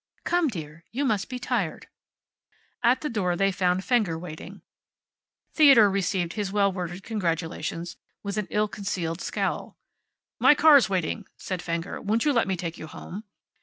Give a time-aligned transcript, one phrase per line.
[0.23, 0.83] "Come, dear.
[0.89, 1.85] You must be tired."
[2.81, 4.63] At the door they found Fenger waiting.
[5.53, 9.77] Theodore received his well worded congratulations with an ill concealed scowl.
[10.39, 12.01] "My car's waiting," said Fenger.
[12.01, 13.25] "Won't you let me take you home?"